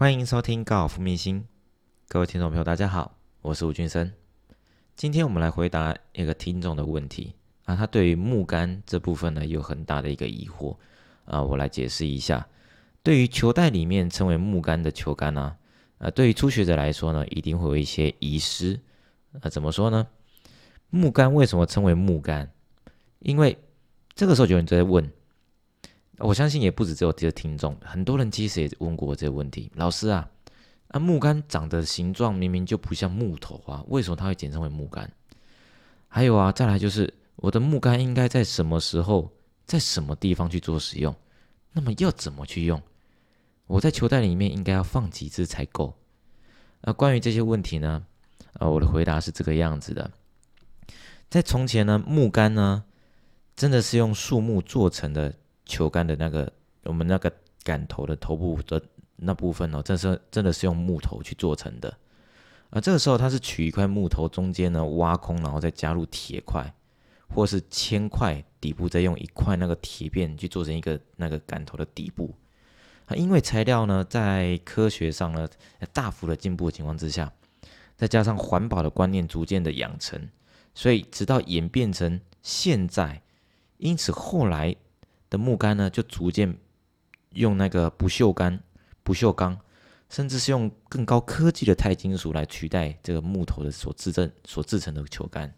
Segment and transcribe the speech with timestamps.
[0.00, 1.44] 欢迎收听高尔夫明星，
[2.08, 4.10] 各位听众朋友，大家好，我是吴俊生。
[4.96, 7.34] 今天我们来回答一个听众的问题
[7.66, 10.74] 啊，他对于木杆这部分呢有很大的一个疑惑
[11.26, 12.48] 啊，我来解释一下。
[13.02, 15.54] 对于球袋里面称为木杆的球杆呢，
[15.98, 18.80] 呃，对于初学者来说呢，一定会有一些遗失。
[19.38, 20.06] 啊怎么说呢？
[20.88, 22.50] 木杆为什么称为木杆？
[23.18, 23.58] 因为
[24.14, 25.12] 这个时候有人在问。
[26.20, 29.70] 我相信也不止只有这个听众，很多人其实也问过我这个问题。
[29.74, 30.28] 老师啊，
[30.88, 35.10] 啊木杆长的形状明明就不像木头啊，为什么它会简称为木杆？
[36.08, 39.32] 还有啊，再来就是我的木杆应该在什么时候，
[39.64, 41.14] 在什么地方去做使用？
[41.72, 42.82] 那么要怎么去用？
[43.66, 45.94] 我在球袋里面应该要放几支才够？
[46.82, 48.04] 那关于这些问题呢，
[48.58, 50.10] 呃，我的回答是这个样子的。
[51.30, 52.84] 在从前呢，木杆呢，
[53.56, 55.34] 真的是用树木做成的。
[55.70, 56.52] 球杆的那个，
[56.82, 58.82] 我们那个杆头的头部的
[59.14, 61.96] 那部分哦，这是真的是用木头去做成的。
[62.70, 66.74] 而这个时候，它是取一块木头中间呢挖空，然后再加入铁块，
[67.34, 72.34] 或是铅块，底部再用一块那个铁片去做成一个那个杆头的底部。
[73.06, 75.48] 啊，因为材料呢在科学上呢
[75.92, 77.32] 大幅的进步的情况之下，
[77.96, 80.28] 再加上环保的观念逐渐的养成，
[80.74, 83.22] 所以直到演变成现在，
[83.78, 84.74] 因此后来。
[85.30, 86.58] 的木杆呢，就逐渐
[87.34, 88.58] 用那个不锈钢、
[89.04, 89.56] 不锈钢，
[90.08, 95.54] 甚至是用更高科技的钛金属来取代这个木头的所制成、所制成的球杆。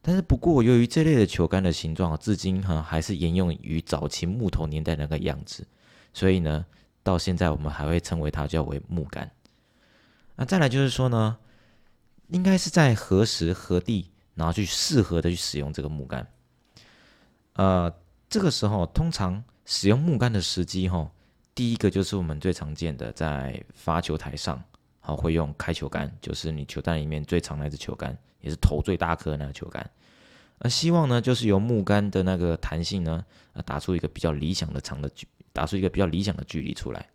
[0.00, 5.66] 但是不过，由于这类的球杆的形状至今哈还是沿用于早期木头年代那个样子，
[6.14, 6.64] 所以呢，
[7.02, 9.30] 到现在我们还会称为它叫为木杆。
[10.34, 11.36] 那再来就是说呢，
[12.28, 16.26] 应该是在何时何地，然后去适合的去使用这个木杆，
[17.52, 17.94] 呃。
[18.32, 21.06] 这个时候，通常使用木杆的时机，哈，
[21.54, 24.58] 第一个就是我们最常见的，在发球台上，
[25.00, 29.90] 好会用开球杆，就是你球袋里面最长那支球杆，也是头最大颗那个球杆。
[30.60, 33.22] 那希望呢，就是由木杆的那个弹性呢，
[33.52, 37.06] 呃，打出一个比较理想的长的距，打出一个比较理想的距离出来。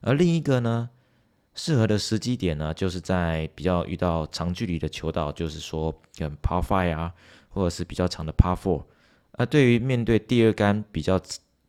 [0.00, 0.88] 而另一个呢，
[1.54, 7.12] 适合的时机点呢，就是在比较遇到长距离的球道，就是说跟 Par Five 啊，
[7.50, 8.84] 或者是比较长的 Par Four。
[9.40, 11.18] 那对于面对第二杆比较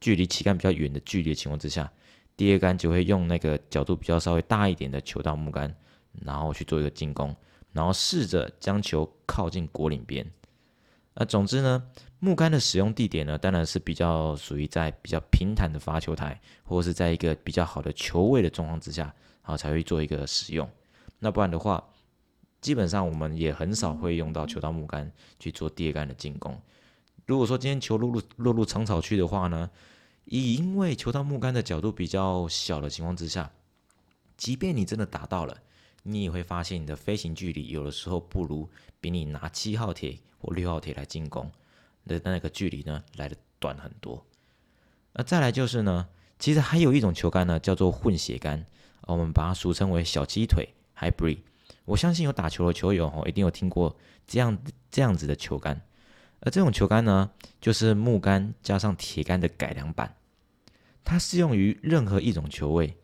[0.01, 1.89] 距离旗杆比较远的距离的情况之下，
[2.35, 5.73] 第二杆就会用那个角度比较稍微大一点的球道木杆，
[6.25, 7.33] 然后去做一个进攻，
[7.71, 10.29] 然后试着将球靠近果岭边。
[11.13, 11.81] 那总之呢，
[12.19, 20.69] 木杆的使用地点呢，当然是比较属于在比较平坦的发球台，或者是在一个比较好的球位的状况之下，然后才会做一个使用。
[21.19, 21.81] 那不然的话，
[22.59, 26.61] 基本上我们也很少会用到球道木杆去做第二杆的进攻。
[27.31, 29.69] 如果说今天球落入落入长草区的话呢，
[30.25, 33.49] 以因为球到木杆的角度比较小的情况之下，
[34.35, 35.57] 即便你真的打到了，
[36.03, 38.69] 你也会发现你的飞行距离有的时候不如
[38.99, 41.49] 比你拿七号铁或六号铁来进攻
[42.05, 44.21] 的那个距离呢来的短很多。
[45.13, 48.65] 那再来就是呢，其实还有一种球杆呢叫做混血杆，
[49.03, 50.67] 我们把它俗称为小鸡腿
[50.99, 51.37] （hybrid）。
[51.85, 53.95] 我相信有打球的球友哦，一定有听过
[54.27, 54.57] 这样
[54.89, 55.81] 这样子的球杆。
[56.43, 57.29] 而这种球杆呢，
[57.59, 60.15] 就是木杆加上铁杆的改良版，
[61.03, 62.97] 它适用于任何一种球位。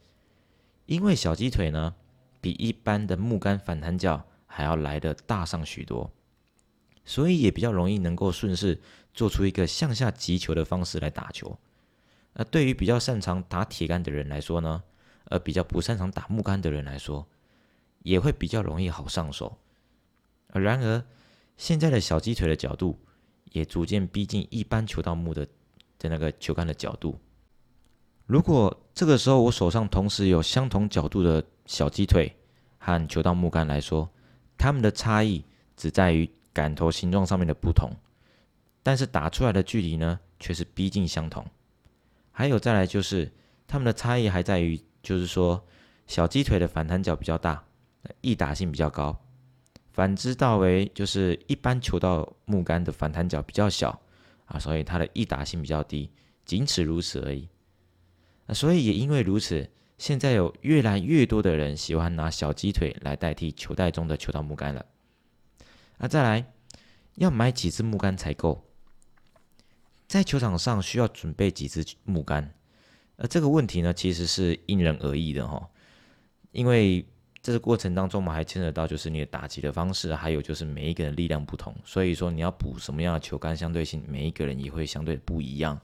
[0.87, 1.93] 因为小鸡腿呢，
[2.41, 6.11] 比一般的木杆反弹角还要来的大上许多，
[7.05, 8.81] 所以也比较容易能够顺势
[9.13, 11.59] 做出一个向下击球的方式来打球。
[12.33, 14.83] 那对于比较擅长打铁杆的人来说呢，
[15.25, 17.27] 而比较不擅长打木杆的人来说，
[18.01, 19.59] 也会比较容易好上手。
[20.53, 21.03] 然而，
[21.55, 22.97] 现在的小鸡腿的角度。
[23.57, 25.45] 也逐渐逼近一般球道木的
[25.99, 27.19] 的那个球杆的角度。
[28.25, 32.35] 如果这个时候我手上同时有相同角度的小鸡腿
[32.77, 34.09] 和球道木杆来说，
[34.57, 35.43] 它们的差异
[35.75, 37.89] 只在于杆头形状上面的不同，
[38.83, 41.45] 但是打出来的距离呢却是逼近相同。
[42.31, 43.31] 还有再来就是
[43.65, 45.65] 它们的差异还在于，就是说
[46.05, 47.63] 小鸡腿的反弹角比较大，
[48.21, 49.17] 易打性比较高。
[49.97, 53.99] 反之，道为就是一般球道木杆的反弹角比较小
[54.45, 56.11] 啊，所以它的易打性比较低，
[56.45, 57.49] 仅此如此而已。
[58.45, 59.67] 啊，所以也因为如此，
[59.97, 64.85] 现在有越来越多的人喜欢拿小鸡腿来代替球袋中的球道木杆了。
[65.97, 66.53] 那再来，
[67.15, 68.63] 要买几支木杆才够？
[70.07, 72.53] 在球场上需要准备几支木杆？
[73.15, 75.67] 呃，这个问题呢，其实是因人而异的哈，
[76.51, 77.03] 因为。
[77.47, 85.79] 这个过程当中，我们还牵扯到就是你的打击的方式，还有就是每一个人力量不同，所以说你要补什么样的球杆，相对性每一个人也会相对不一样。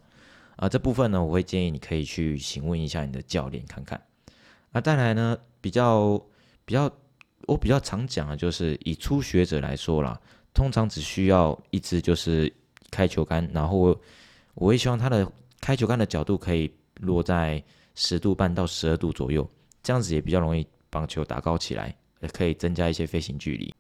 [0.57, 3.97] 啊，这部分呢，我会建议你可以去询问一下你的教练看看。
[4.73, 6.21] 啊，再来呢，比较
[6.65, 6.91] 比较
[7.47, 10.19] 我比较常讲的就是以初学者来说啦，
[10.53, 12.53] 通常只需要一支就是
[12.91, 13.97] 开球杆，然后
[14.55, 15.25] 我会希望它的
[15.61, 17.63] 开球杆的角度可以落在
[17.95, 19.49] 十度半到十二度左右，
[19.81, 23.73] 这样子也比较容易把球打高起来，也可以增加一些飞行距离。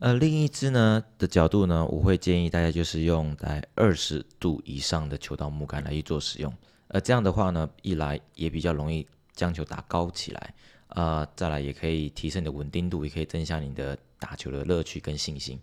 [0.00, 6.52] 呃，另一支呢的角度呢，我会建议大家就是用在二十度以上的球道木杆来去做使用。
[6.88, 10.54] 呃，这样的话呢，一来也比较容易将球打高起来，
[10.90, 15.58] 呃，再来也可以提升你的稳定度，也可以增加你的打球的乐趣跟信心。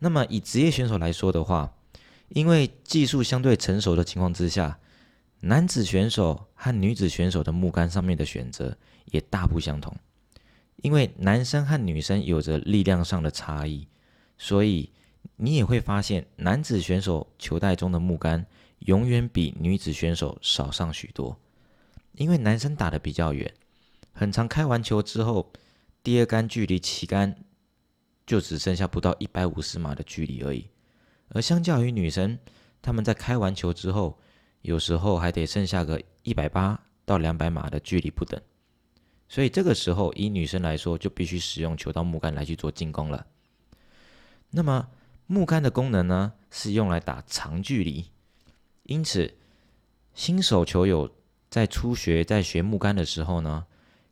[0.00, 1.72] 那么以职业选手来说的话，
[2.28, 4.78] 因为技术相对成熟的情况之下，
[5.46, 8.74] 男子选手和女子选手的木杆上面的选择
[9.12, 9.94] 也大不相同。
[10.76, 13.86] 因为男生和女生有着力量上的差异，
[14.38, 14.90] 所以
[15.36, 18.46] 你也会发现男子选手球袋中的木杆
[18.80, 21.38] 永远比女子选手少上许多。
[22.12, 23.52] 因为男生打的比较远，
[24.12, 25.52] 很长开完球之后，
[26.02, 27.36] 第二杆距离旗杆
[28.24, 30.70] 就只剩下不到一百五十码的距离而已。
[31.28, 32.38] 而相较于女生，
[32.80, 34.18] 他们在开完球之后，
[34.64, 38.40] 有时候还得剩下个一百八到两百码的距离不等。
[39.28, 43.26] 所以这个时候，以女生来说，就必须使用球道木杆来去做进攻了。
[44.48, 44.88] 那么
[45.26, 48.06] 木杆的功能呢，是用来打长距离。
[48.84, 49.34] 因此，
[50.14, 51.10] 新手球友
[51.50, 53.66] 在初学在学木杆的时候呢，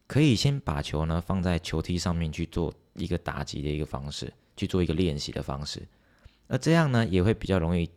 [0.06, 5.88] 可以先把球呢放在球梯上面去做一个打击的一个方式，去做一个练习的方式。
[6.48, 7.88] 而这样呢，也会比较容易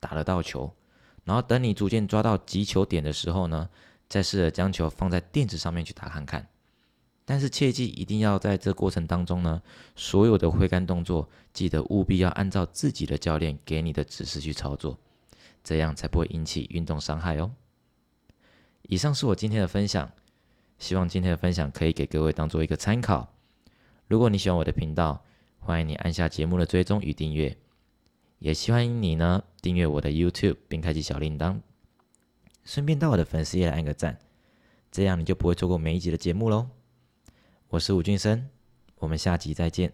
[0.00, 0.74] 打得到球。
[1.24, 3.68] 然后等你逐渐抓到击球点的时候呢，
[4.08, 6.48] 再试着将球放在垫子上面去打看看。
[7.24, 9.62] 但是切记，一定要在这过程当中呢，
[9.94, 14.98] 所有的挥杆动作，记得务必要按照自己的教练给你的指示去操作，
[15.62, 17.52] 这样才不会引起运动伤害哦。
[18.82, 20.10] 以上是我今天的分享，
[20.80, 23.32] 希望今天的分享可以给各位当做一个参考。
[24.08, 25.24] 如果你喜欢我的频道，
[25.60, 27.56] 欢迎你按下节目的追踪与订阅，
[28.42, 31.60] 也希望你呢订阅我的 YouTube 并开启小铃铛，
[32.64, 34.18] 顺便到我的粉丝页来按个赞，
[34.90, 36.68] 这样你就不会错过每一集的节目喽。
[37.68, 38.48] 我是吴俊生，
[38.98, 39.92] 我们下集再见。